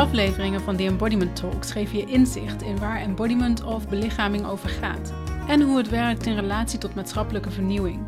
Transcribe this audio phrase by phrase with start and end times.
[0.00, 5.12] Afleveringen van The Embodiment Talks geven je inzicht in waar embodiment of belichaming over gaat
[5.48, 7.98] en hoe het werkt in relatie tot maatschappelijke vernieuwing.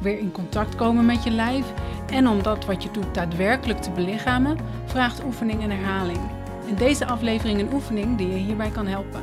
[0.00, 1.72] Weer in contact komen met je lijf
[2.10, 6.20] en om dat wat je doet daadwerkelijk te belichamen, vraagt oefening en herhaling.
[6.66, 9.22] In deze aflevering een oefening die je hierbij kan helpen.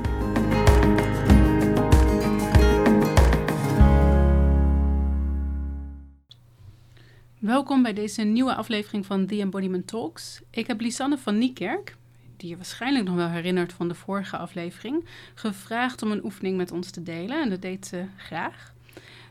[7.46, 10.42] Welkom bij deze nieuwe aflevering van The Embodiment Talks.
[10.50, 11.96] Ik heb Lisanne van Niekerk,
[12.38, 16.72] die je waarschijnlijk nog wel herinnert van de vorige aflevering, gevraagd om een oefening met
[16.72, 18.74] ons te delen en dat deed ze graag.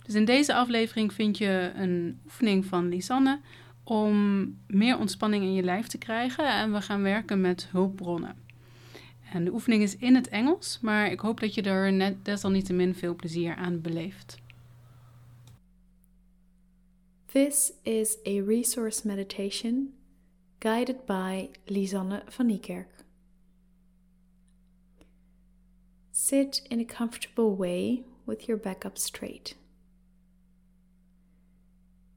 [0.04, 3.40] Dus in deze aflevering vind je een oefening van Lisanne
[3.84, 8.36] om meer ontspanning in je lijf te krijgen en we gaan werken met hulpbronnen.
[9.32, 12.94] En de oefening is in het Engels, maar ik hoop dat je er net desalniettemin
[12.94, 14.42] veel plezier aan beleeft.
[17.34, 19.94] This is a resource meditation
[20.60, 22.86] guided by Lisanne van Niekerk.
[26.12, 29.54] Sit in a comfortable way with your back up straight.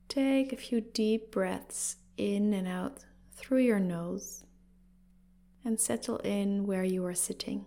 [0.08, 3.00] Take a few deep breaths in and out
[3.32, 4.44] through your nose
[5.66, 7.66] and settle in where you are sitting.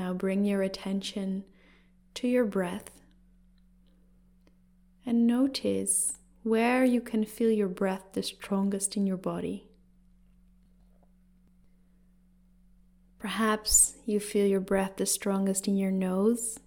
[0.00, 1.44] Now bring your attention
[2.14, 2.90] to your breath
[5.04, 9.68] and notice where you can feel your breath the strongest in your body.
[13.18, 16.58] Perhaps you feel your breath the strongest in your nose,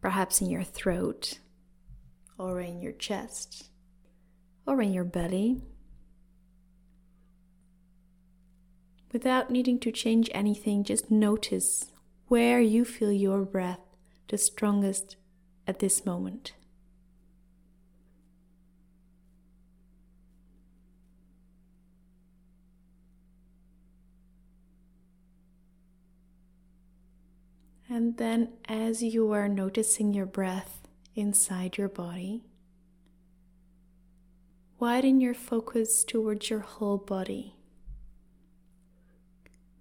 [0.00, 1.40] perhaps in your throat,
[2.38, 3.68] or in your chest,
[4.66, 5.60] or in your belly.
[9.12, 11.92] Without needing to change anything, just notice
[12.28, 13.80] where you feel your breath
[14.28, 15.16] the strongest
[15.66, 16.52] at this moment.
[27.90, 32.44] And then, as you are noticing your breath inside your body,
[34.78, 37.57] widen your focus towards your whole body.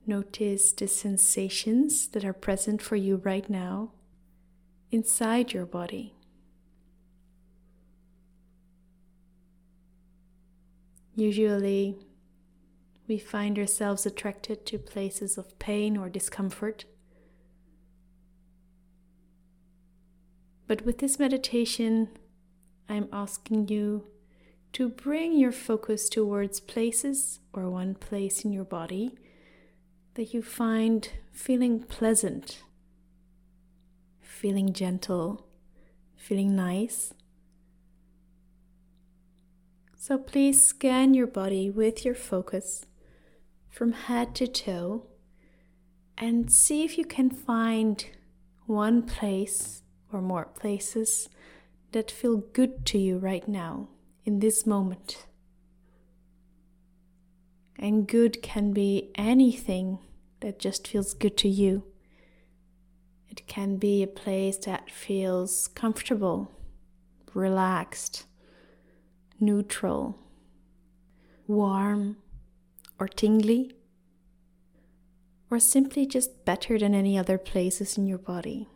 [0.09, 3.91] Notice the sensations that are present for you right now
[4.89, 6.15] inside your body.
[11.13, 11.97] Usually,
[13.05, 16.85] we find ourselves attracted to places of pain or discomfort.
[20.67, 22.07] But with this meditation,
[22.87, 24.05] I'm asking you
[24.71, 29.17] to bring your focus towards places or one place in your body
[30.17, 32.63] that you find feeling pleasant,
[34.19, 35.45] feeling gentle,
[36.15, 37.13] feeling nice.
[39.95, 42.87] So please scan your body with your focus
[43.69, 45.05] from head to toe
[46.17, 48.03] and see if you can find
[48.65, 51.29] one place or more places
[51.91, 53.89] that feel good to you right now
[54.25, 55.26] in this moment.
[57.79, 59.99] And good can be anything
[60.39, 61.83] that just feels good to you.
[63.29, 66.51] It can be a place that feels comfortable,
[67.33, 68.25] relaxed,
[69.39, 70.17] neutral,
[71.45, 72.17] warm,
[72.99, 73.73] or tingly,
[75.51, 78.67] or simply just better than any other places in your body.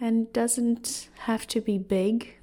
[0.00, 2.39] And doesn't have to be big.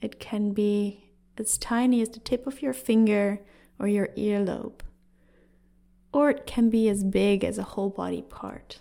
[0.00, 3.40] It can be as tiny as the tip of your finger
[3.78, 4.80] or your earlobe.
[6.12, 8.80] Or it can be as big as a whole body part.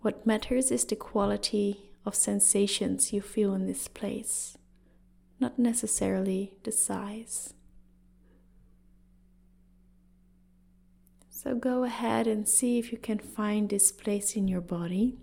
[0.00, 4.56] What matters is the quality of sensations you feel in this place,
[5.40, 7.54] not necessarily the size.
[11.30, 15.18] So go ahead and see if you can find this place in your body.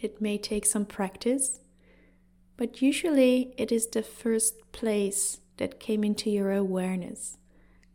[0.00, 1.60] It may take some practice,
[2.56, 7.38] but usually it is the first place that came into your awareness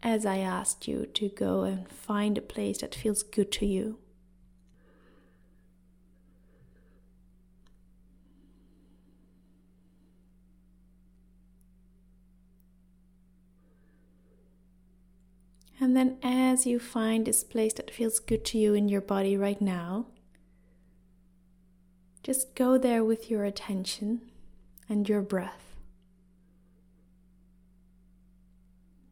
[0.01, 3.99] as I asked you to go and find a place that feels good to you.
[15.81, 19.37] And then, as you find this place that feels good to you in your body
[19.37, 20.07] right now,
[22.21, 24.29] just go there with your attention
[24.89, 25.75] and your breath.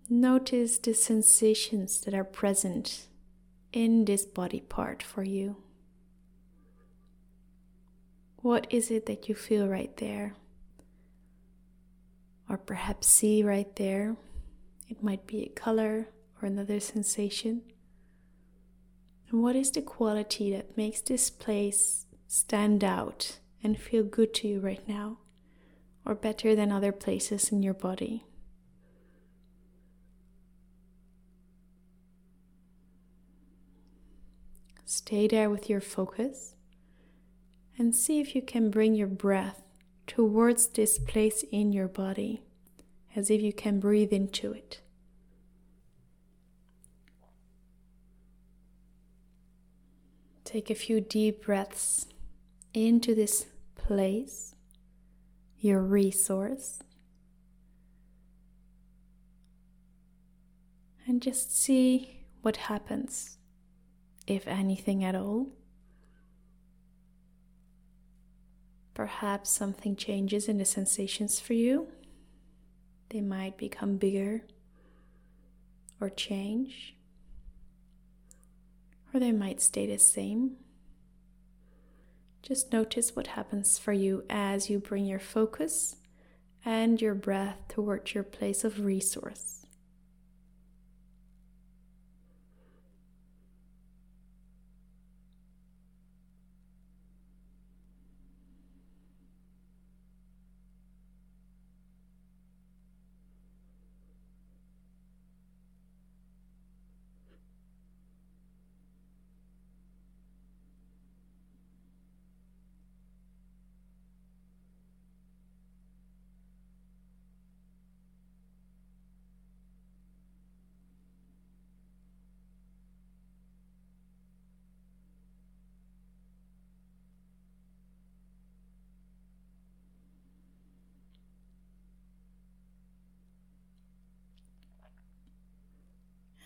[0.10, 3.08] Notice the sensations that are present
[3.72, 5.58] in this body part for you.
[8.38, 10.34] What is it that you feel right there?
[12.50, 14.16] Or perhaps see right there?
[14.90, 16.08] It might be a color
[16.42, 17.62] or another sensation.
[19.30, 24.48] And what is the quality that makes this place stand out and feel good to
[24.48, 25.18] you right now,
[26.08, 28.24] or better than other places in your body?
[34.86, 36.56] Stay there with your focus
[37.78, 39.62] and see if you can bring your breath
[40.08, 42.42] towards this place in your body
[43.14, 44.80] as if you can breathe into it.
[50.46, 52.06] Take a few deep breaths
[52.74, 54.56] into this place,
[55.60, 56.80] your resource,
[61.06, 63.38] and just see what happens,
[64.26, 65.48] if anything at all.
[68.94, 71.88] Perhaps something changes in the sensations for you.
[73.10, 74.44] They might become bigger
[76.02, 76.98] or change
[79.14, 80.58] or they might stay the same.
[82.48, 85.98] Just notice what happens for you as you bring your focus
[86.64, 89.67] and your breath towards your place of resource.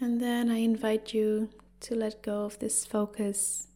[0.02, 1.50] And then I invite you
[1.82, 3.68] to let go of this focus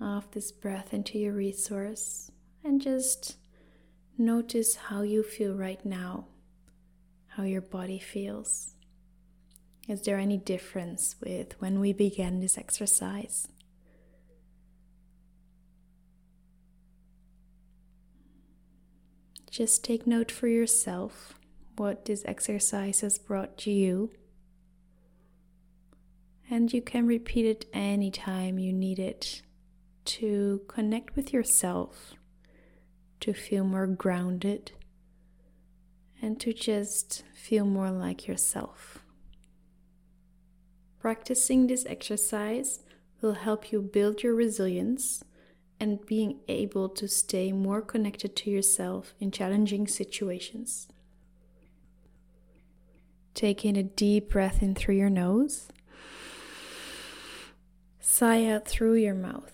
[0.00, 2.30] of this breath into your resource
[2.64, 3.36] and just
[4.16, 6.28] notice how you feel right now,
[7.26, 8.74] how your body feels.
[9.86, 13.48] Is there any difference with when we began this exercise?
[19.50, 21.34] Just take note for yourself
[21.76, 24.10] what this exercise has brought to you
[26.50, 29.42] and you can repeat it anytime you need it
[30.04, 32.14] to connect with yourself,
[33.20, 34.72] to feel more grounded,
[36.22, 38.98] and to just feel more like yourself.
[40.98, 42.80] Practicing this exercise
[43.20, 45.22] will help you build your resilience
[45.78, 50.88] and being able to stay more connected to yourself in challenging situations.
[53.34, 55.68] Take in a deep breath in through your nose
[58.10, 59.52] Sigh out through your mouth.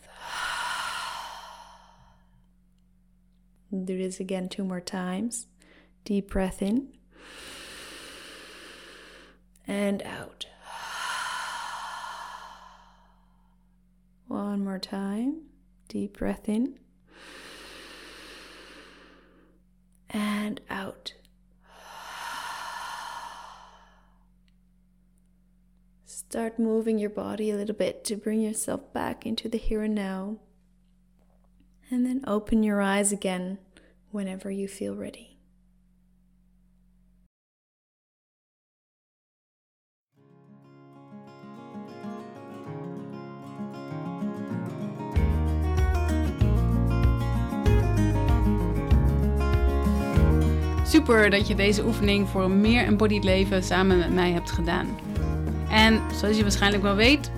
[3.72, 5.48] Do this again two more times.
[6.04, 6.92] Deep breath in
[9.66, 10.46] and out.
[14.28, 15.46] One more time.
[15.88, 16.78] Deep breath in
[20.08, 21.14] and out.
[26.28, 29.94] Start moving your body a little bit to bring yourself back into the here and
[29.94, 30.38] now.
[31.90, 33.58] And then open your eyes again
[34.10, 35.34] whenever you feel ready.
[50.94, 55.13] Super dat je deze oefening voor een meer embodied leven samen met mij hebt gedaan.
[55.74, 57.30] En zoals je waarschijnlijk wel weet,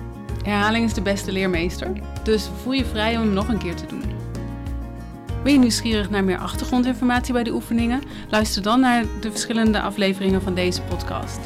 [0.43, 1.91] herhaling is de beste leermeester.
[2.23, 4.03] Dus voel je vrij om hem nog een keer te doen.
[5.43, 8.01] Ben je nieuwsgierig naar meer achtergrondinformatie bij de oefeningen?
[8.29, 11.39] Luister dan naar de verschillende afleveringen van deze podcast.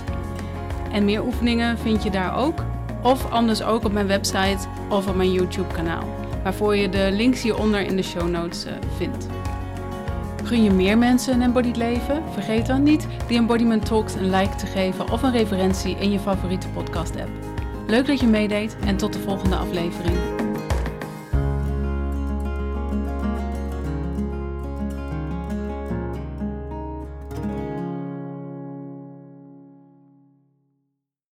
[0.92, 2.64] En meer oefeningen vind je daar ook,
[3.04, 7.82] of anders ook op mijn website of op mijn YouTube-kanaal, waarvoor je de links hieronder
[7.82, 9.28] in de show notes eh, vindt.
[10.52, 12.24] Gun je meer mensen een embodied leven?
[12.32, 16.20] Vergeet dan niet die Embodiment Talks een like te geven of een referentie in je
[16.20, 17.30] favoriete podcast app.
[17.88, 20.41] Leuk dat je meedeed en tot de volgende aflevering.